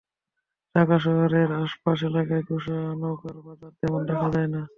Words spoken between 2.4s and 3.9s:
কোষা নৌকার বাজার